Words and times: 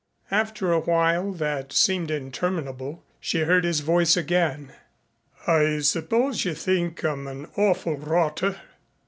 After 0.31 0.71
a 0.71 0.79
while 0.79 1.31
that 1.33 1.71
seemed 1.71 2.09
interminable 2.09 3.03
she 3.19 3.41
heard 3.41 3.63
his 3.63 3.81
voice 3.81 4.17
again. 4.17 4.73
"I 5.45 5.77
suppose 5.81 6.43
you 6.43 6.55
think 6.55 7.03
I'm 7.05 7.27
an 7.27 7.47
awful 7.55 7.97
rotter." 7.97 8.57